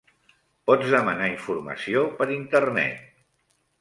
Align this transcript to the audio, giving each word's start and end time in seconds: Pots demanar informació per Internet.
Pots 0.69 0.87
demanar 0.93 1.29
informació 1.33 2.03
per 2.23 2.29
Internet. 2.39 3.07